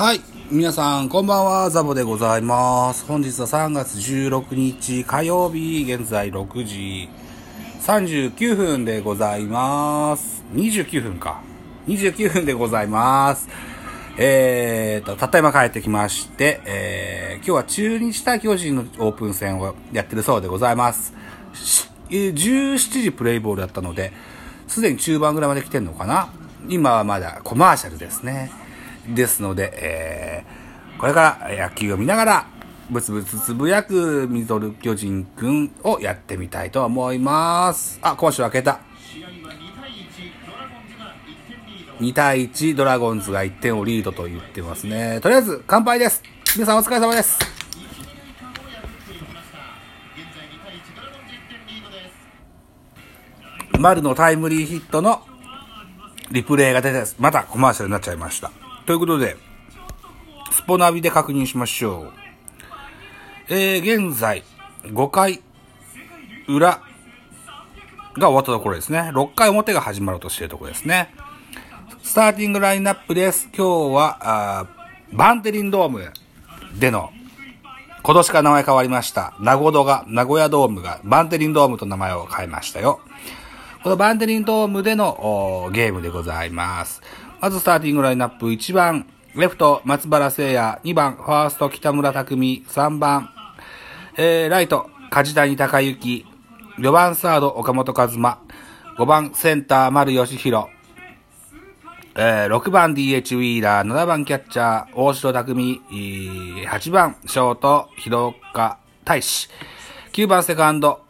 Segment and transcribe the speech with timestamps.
[0.00, 0.22] はい。
[0.50, 1.68] 皆さん、こんばんは。
[1.68, 3.04] ザボでございます。
[3.04, 7.10] 本日は3月16日火曜日、現在6時
[7.82, 10.42] 39分でございます。
[10.54, 11.42] 29分か。
[11.86, 13.50] 29分でございます。
[14.16, 21.12] えーと、たった今帰ってきまして、えー、今日は中日対巨人のオープン戦をやってるそうでございます。
[22.08, 24.14] 17時プレイボールだったので、
[24.66, 26.32] すでに中盤ぐらいまで来てんのかな
[26.70, 28.59] 今はまだコマーシャルですね。
[29.14, 32.46] ですので、えー、これから野球を見ながら、
[32.90, 37.98] ブツブツつぶやくミドル巨人くんをやってみたいと思います。
[38.02, 38.80] あ、今週開けた。
[42.00, 45.20] 2対1、ドラゴンズが1点をリードと言ってますね。
[45.20, 46.22] とりあえず、乾杯です。
[46.54, 47.38] 皆さんお疲れ様です。
[53.78, 55.22] 丸のタイムリーヒットの
[56.30, 58.50] リプレイが出て、またコマーシャルになっちゃいました。
[58.90, 59.36] ということで、
[60.50, 62.12] スポナビで確認しましょう。
[63.48, 64.42] えー、現在、
[64.82, 65.40] 5回
[66.48, 66.82] 裏
[68.18, 69.12] が終わったところですね。
[69.14, 71.14] 6回表が始まろうとしているところですね。
[72.02, 73.48] スターティングラインナップです。
[73.56, 74.66] 今日は、
[75.12, 76.12] バンテリンドーム
[76.76, 77.10] での、
[78.02, 79.34] 今年から名前変わりました。
[79.38, 82.98] 名古屋が、名古屋ドームがバンテリンドームと名前を変えましたよ。
[83.84, 87.00] このバンテリンドームでのゲームでございます。
[87.40, 93.30] まずスターティングラインナップ1番、レフト松原聖也、2番ファースト北村匠、3番、
[94.18, 96.26] えー、ライト梶谷隆之、
[96.76, 98.38] 4番サード岡本和真、
[98.98, 100.66] 5番センター丸義弘、
[102.14, 105.80] えー、6番 DH ウィーラー、7番キャッチャー大城匠、
[106.68, 109.48] 8番ショート広岡大志、
[110.12, 111.00] 9番セカンド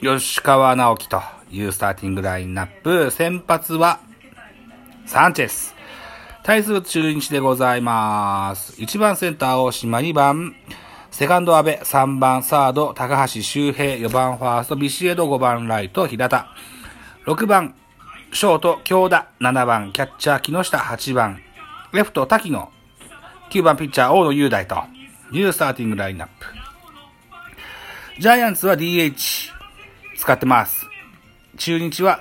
[0.00, 1.20] 吉川直樹と
[1.50, 3.10] いうスターティングラインナップ。
[3.10, 3.98] 先発は、
[5.06, 5.74] サンチェス。
[6.42, 8.80] 対する中日でございます。
[8.80, 10.54] 1番センター大島、2番、
[11.10, 16.48] セカンド阿部、3番サード高橋周平、4番ファーストビシエド、5番ライト平田。
[17.24, 17.74] 6番、
[18.32, 21.40] ショート京田、7番キャッチャー木下、8番、
[21.92, 22.70] レフト滝野、
[23.50, 24.84] 9番ピッチャー大野雄大と
[25.32, 26.46] いうスターティングラインナップ。
[28.20, 29.50] ジャイアンツは DH
[30.16, 30.86] 使ってます。
[31.58, 32.20] 中日は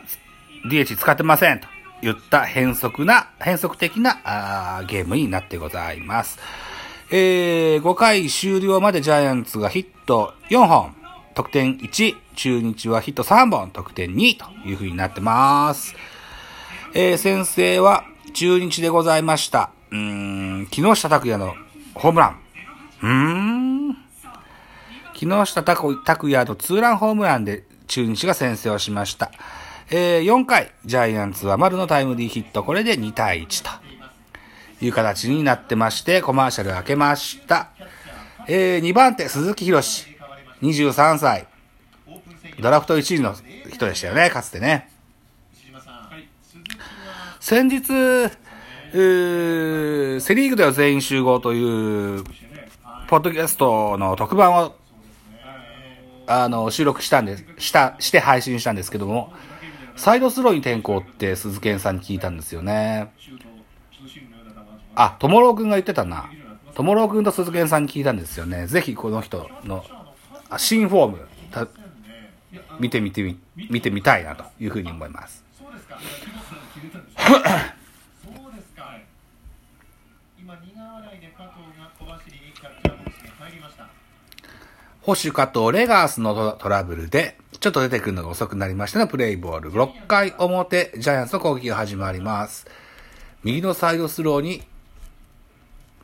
[0.70, 1.75] DH 使ってませんと
[2.06, 6.38] 言った変則な、変則的なあーゲームになってございます。
[7.10, 10.96] えー、5回終了までジャイアンツがヒット4本、
[11.34, 15.96] 得点1、中日はヒット3本、得点2という風になってます。
[16.94, 18.06] えー、先制は
[18.36, 19.72] 中日でございました。
[19.90, 21.56] うーん、木下拓也の
[21.96, 22.40] ホームラン。
[23.02, 23.98] うーん。
[25.16, 29.32] 木下拓拓也のツーランホームランで中日が先制をしました。
[29.90, 33.70] えー、4回、ジャイアンツは丸のタイムリーヒット、これで2対1と
[34.84, 37.70] いう形になってまして、コマーシャル開けました。
[38.48, 40.08] えー、2番手、鈴木博士、
[40.64, 41.48] 23歳。
[42.60, 43.36] ドラフト1位の
[43.72, 44.90] 人でしたよね、かつてね。
[47.40, 52.24] 先日、うーセリーグでは全員集合という、
[53.08, 54.76] ポッドキャストの特番を
[56.28, 59.32] あの、収録したんです、した、して配信したんですけども、
[59.96, 63.12] サイドスローに転向って鈴健さんに聞いたんですよね。
[64.96, 66.30] あ、ともろうくんが言ってたな。
[66.74, 68.68] ともろうくんと鈴健さんに聞いたんですよね。
[68.68, 69.84] ぜひこの人の
[70.50, 71.68] あ新フォーム、た
[72.80, 75.44] 見てみてみ、見てみたいなというふうに思います。
[85.06, 89.72] 保守加藤レガースのトラブルで、ちょっと出てくるのが遅くなりましたが、プレイボール。
[89.72, 92.66] 6回表、ジャイアンツの攻撃が始まります。
[93.44, 94.64] 右のサイドスローに、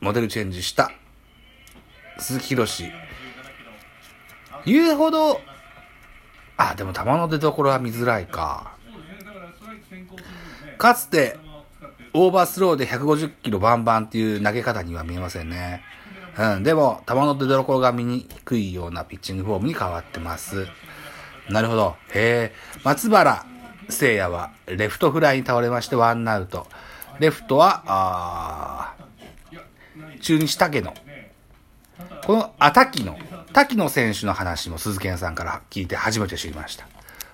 [0.00, 0.92] モデルチェンジした、
[2.18, 2.92] 鈴木博志。
[4.64, 5.40] 言うほど、
[6.56, 8.76] あ、でも球の出所は見づらいか。
[10.78, 11.40] かつて、
[12.14, 15.82] オーバースローで150キロバンバンっていう投げ方には見えませんね。
[16.38, 20.66] うん、でも、球の出所が見にくいようなピッチングフォームに変わってます。
[21.50, 21.96] なるほど。
[22.14, 22.54] へえ。
[22.84, 23.44] 松原
[23.88, 26.66] 聖也は、レフトフライに倒れまして、ワンアウト。
[27.18, 28.94] レフトは、あ
[30.20, 30.94] 中日竹野。
[32.24, 33.16] この、あ、滝野。
[33.52, 36.86] 滝野選手の話も鈴健さんから聞いて初めて知りました。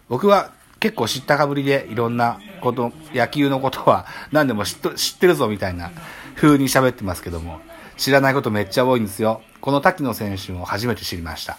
[0.08, 0.50] 僕は
[0.80, 5.92] 結構知ったかぶりでいろんなこと、野球のことは何でも知っ知ってるぞみたいな
[6.36, 7.60] 風に喋ってますけども、
[7.98, 9.42] 知らないことめっちゃ多いんですよ。
[9.60, 11.58] この滝野選手も初めて知りました。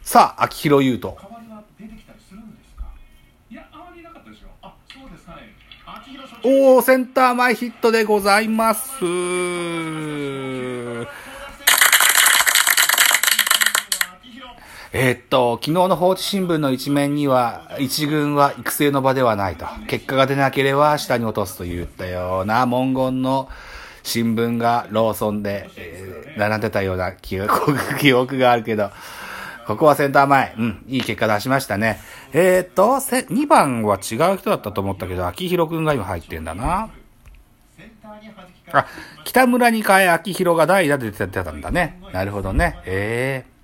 [0.00, 1.14] さあ、秋広優斗。
[6.44, 8.92] おおー、センター前ヒットでございます。
[14.90, 19.66] えーっと、昨日の放置新聞の一面には、一軍は育成の場ではないと。
[19.88, 23.50] 結果が出なければ下に落とすといったような文言の
[24.02, 26.08] 新聞がローソンで、えー
[26.38, 28.90] 並んでたような記憶記憶があるけど、
[29.66, 30.54] ここはセンター前。
[30.56, 32.00] うん、いい結果出しましたね。
[32.32, 36.90] えーっと、2番は違う人だったと思ったけど、秋広くんが今入ってんだな。
[38.72, 38.86] あ、
[39.24, 42.00] 北村に変え秋広が代打で出てたんだね。
[42.12, 42.78] なるほどね。
[42.86, 43.58] ええ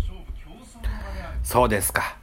[0.00, 2.16] 勝負競争の場であるそうですか。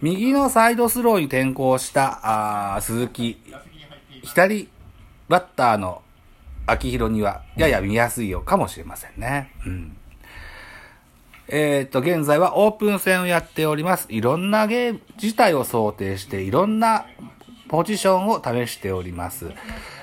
[0.00, 3.42] 右のサイドスローに転向した、あー鈴木。
[4.22, 4.68] 左
[5.28, 6.02] バッターの
[6.66, 9.52] 秋広にはやや見やすいようかもしれませんね。
[9.66, 9.96] うん。
[11.48, 14.06] えっ、と、現在はオープン戦をやっております。
[14.10, 17.06] いろんなゲーム自体を想定して、いろんな
[17.68, 19.50] ポジションを試しております。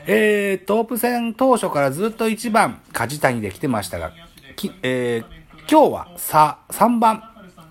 [0.08, 4.12] えっ、と、オープン戦当初からずっと1番、梶谷で来てましたが、
[4.56, 7.24] きえー今日はさ3番、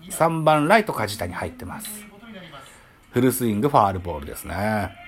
[0.09, 1.63] 3番ライト梶谷入って。
[1.63, 1.87] ます
[3.11, 5.04] フルスイングファールボールですね。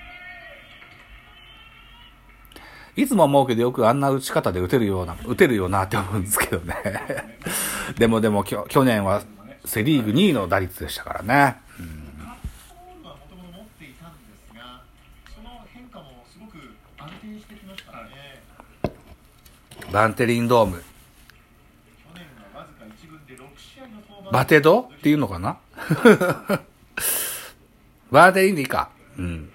[2.98, 6.74] いつも思うけどよくあんな打ち方で打てるような、打てるよなって思うんですけどね。
[7.96, 9.22] でもでも去年は
[9.64, 11.58] セリーグ2位の打率でしたからね。
[11.78, 14.10] ボールはもともと持っていたん
[19.92, 20.82] バンテリンドーム。
[24.32, 25.58] バテドっていうのかな？
[28.10, 28.90] バーテリンでいいか。
[29.16, 29.52] うん。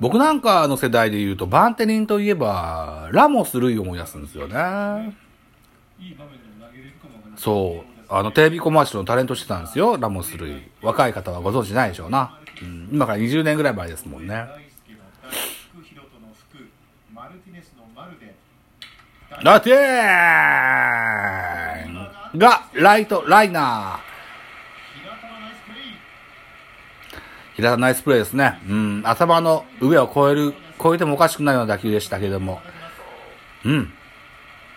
[0.00, 5.16] 僕なんかの世代で言うと、バンテリンといえば、ラモス・ルイを思い出すんですよね。
[7.36, 8.14] そう。
[8.14, 10.62] あの、テレビコマーシャルのタレントしてたんですよ、ラモス・ルイ。
[10.82, 12.38] 若い方はご存知ないでしょうな。
[12.62, 14.46] うん、今から20年ぐらい前ですもんね。
[19.42, 19.74] ラテー
[22.34, 24.08] ンが、ライト、ライナー。
[25.00, 25.94] 平田のナイスプレー
[27.58, 28.60] 平田ナイスプレーですね。
[28.68, 32.60] うん、頭の上を越える、越えてもおかしくないような打球でしたけども。
[33.64, 33.92] うん。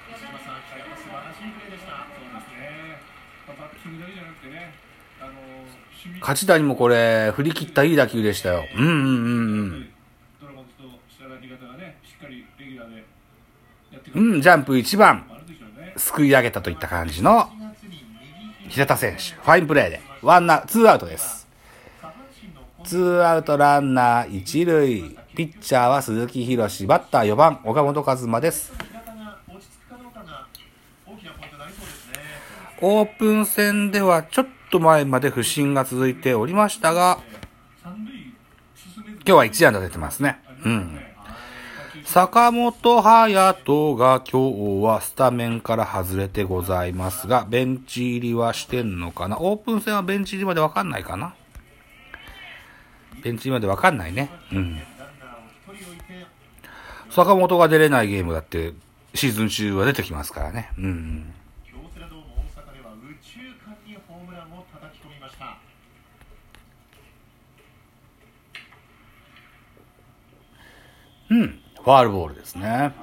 [0.10, 2.98] 西島さん素晴らしいプレーでしたそうですね
[3.46, 4.74] バッティングだけじゃなくてね
[5.22, 5.38] あの守
[6.02, 8.66] 備勝ち谷もこれ、振り切ったいい打球でしたよ。
[8.76, 9.90] うんうんうん
[14.16, 14.34] うん。
[14.34, 15.24] うん、ジャンプ1番、
[15.98, 17.48] すくい上げたといった感じの
[18.70, 19.36] 平田選手。
[19.36, 21.41] ファインプレーで、ワンナ、ツーアウトです。
[22.84, 25.18] ツーアウトランナー一塁。
[25.36, 28.74] ピッチャーは鈴木博士、バッター4番、岡本和真です。
[32.82, 37.20] オープン戦ではちょっと前まで不振が続いておりましたが、
[37.84, 37.96] 今
[39.24, 40.40] 日は1安打出てますね。
[40.66, 41.00] うん。
[42.04, 44.52] 坂本隼人が今
[44.82, 49.40] 日はスタメンから外れてございますが、ベンチ入りはしてんのかな？
[49.40, 51.36] オープン戦はベンチ入りまでわかんないかな？
[53.24, 54.30] ベンチ入りまでわかんないね。
[54.52, 54.80] うん。
[57.10, 58.74] 坂本が出れないゲームだって、
[59.14, 60.72] シーズン中は出てきますからね。
[60.78, 61.34] うん。
[61.66, 62.26] 京セラドーム
[62.56, 65.58] 大阪では宇宙間にホームランを叩き込みました
[71.30, 71.60] うん。
[71.84, 72.94] ファールボールですね。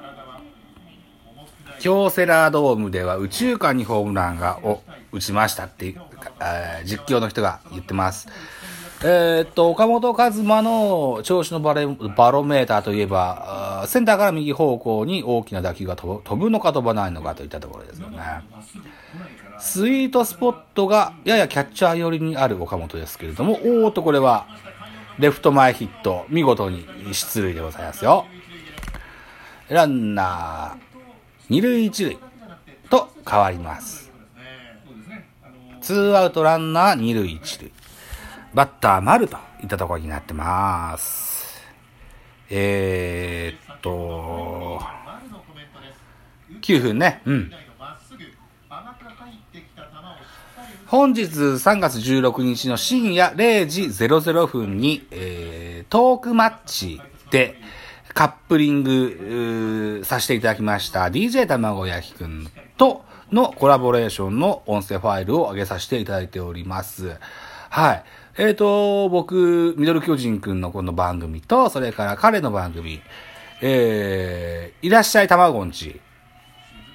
[1.81, 4.83] 京セラドームでは宇宙間にホームランがを
[5.13, 6.01] 打ちましたっていう、
[6.41, 8.29] えー実況の人が言ってます。
[9.01, 18.19] えーっと、岡本和真の調子のバレバロメーターといえば、センターから右方向に大きな打球が飛ぶ飛ぶのか飛ばないのかといったところですよね。
[19.61, 24.47] スイートスポットがややキャッチャー寄りにある岡本ですけれども、おーっとこれは
[25.21, 28.27] レフト前ヒット、見事に出塁でございますよ。
[29.69, 30.79] ランナー、
[31.49, 32.19] 二塁一塁
[32.91, 34.11] と変わります。
[35.83, 37.71] ツーアウトランナー二塁一塁。
[38.55, 41.63] バッター丸といったところになってます。
[42.51, 44.81] えー、っと、
[46.63, 47.23] 9分ね。
[47.27, 47.53] うん。
[50.87, 56.99] 本日3月16日の深夜0時00分に、えー、トークマッチ
[57.31, 57.57] で
[58.15, 67.19] カップリングさせていただきました DJ 卵焼きくんとのコラボレーションの音声ファイルを上げさせていただいております。
[67.69, 68.05] はい。
[68.41, 73.01] えっ、と、僕、ミドル巨人くんのこの番組と、それから彼の番組、
[73.61, 76.01] えー、いらっしゃいたまごんち、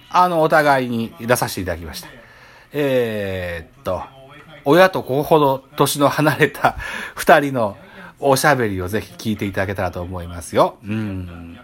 [0.09, 2.07] あの、お互いに出させていただきました。
[2.71, 4.03] えーっと、
[4.63, 6.77] 親と子ほど年の離れた
[7.13, 7.75] 二人の
[8.19, 10.77] おしゃべりをぜひ聞いていただけたらと思いますよ。
[10.81, 11.59] うん。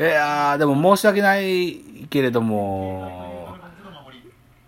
[0.00, 1.76] いやー、でも申し訳ない
[2.10, 3.31] けれども、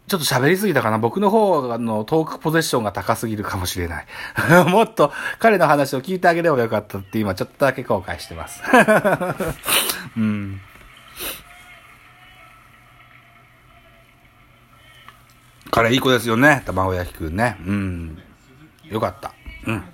[0.06, 0.98] ちょっと喋りすぎたかな。
[0.98, 4.06] 僕の方のトークポゼッションが高すぎるかもしれない。
[4.68, 8.62] もっと彼の話を聞いてあげればよかったって今ちょっとだけ後悔してます。
[10.16, 10.60] うん。
[15.70, 16.62] 彼いい子ですよね。
[16.66, 17.56] 卵焼きくんね。
[17.66, 18.18] うん。
[18.84, 19.32] よかった。
[19.66, 19.84] うん。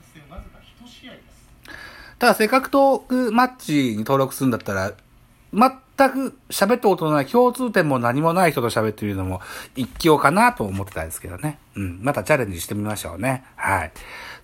[2.19, 4.93] ただ、せっかくトークマッチに登録するんだったら、
[6.00, 9.42] 全く喋ったことのない共通点も何もない人と喋ってみるのも
[9.76, 11.59] 一興かなと思ってたんですけどね。
[11.76, 12.00] うん。
[12.02, 13.45] またチャレンジしてみましょうね。
[13.57, 13.92] はい。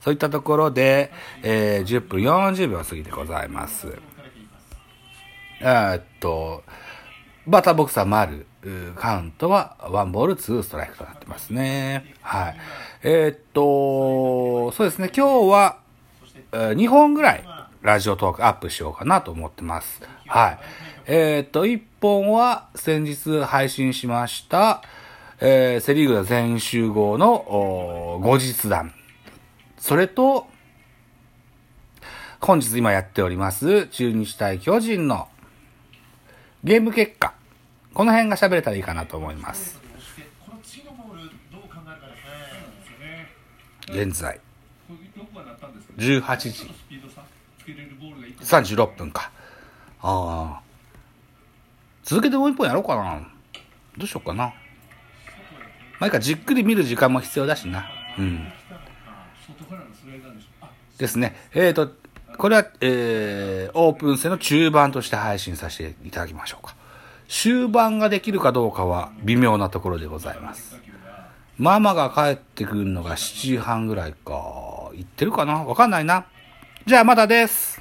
[0.01, 1.11] そういったところで、
[1.43, 3.89] えー、10分40秒過ぎてございます。
[5.61, 6.63] えーっと、
[7.47, 12.15] バターボクスは丸、うーカウントはワンボールツーストライクとなってますね。
[12.21, 12.57] はい。
[13.03, 15.79] えーっと、そうですね、今日は、
[16.53, 17.45] え2本ぐらい
[17.81, 20.03] ラジオトークアップしようかなと思ってます。
[20.27, 20.59] はい。
[21.09, 24.83] えーっと、1本は先日配信しました、
[25.41, 28.93] えーセリーグの全員集合の後日談。
[29.79, 30.49] それと、
[32.41, 35.29] 本日今やっております、中日対巨人の
[36.65, 37.35] ゲーム結果。
[37.95, 39.81] この辺が喋れたらいいかなと思います。
[43.89, 44.41] 現在、
[45.99, 46.69] 18時
[48.41, 49.31] 36分か。
[50.03, 50.66] ああ。
[52.07, 53.19] 続けてもう一本やろうかな。
[53.99, 54.45] どうしようかな。
[54.45, 54.55] ま
[56.03, 57.91] あいいか、じっくり見る時間も必要だしな。
[58.17, 58.49] うん。
[60.99, 61.09] で。
[61.09, 61.35] すね。
[61.53, 61.91] えーと、
[62.39, 66.77] これは、えー、オープン戦の中盤として配信させていただきましょうか。
[67.29, 70.81] 終盤ができるかどうかは微妙なところでございます。
[71.59, 74.31] ママが帰ってくるのが7時半ぐらいか。
[74.95, 75.65] 行ってるかな？
[75.65, 76.27] わかんないな。
[76.87, 77.76] じゃあまたです。